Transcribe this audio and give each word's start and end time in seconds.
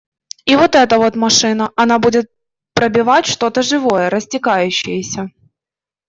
И 0.45 0.55
вот 0.55 0.73
эта 0.73 0.97
вот 0.97 1.15
машина, 1.15 1.71
она 1.75 1.99
будет 1.99 2.31
пробивать 2.73 3.27
что-то 3.27 3.61
живое, 3.61 4.09
растекающееся. 4.09 5.29